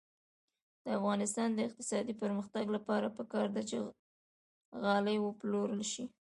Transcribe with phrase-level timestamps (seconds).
[0.83, 3.77] د افغانستان د اقتصادي پرمختګ لپاره پکار ده چې
[4.83, 6.05] غالۍ وپلورل شي.